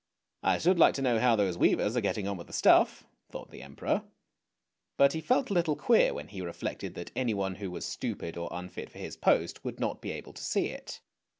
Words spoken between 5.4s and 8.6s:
a little queer when he reflected that anyone who was stupid or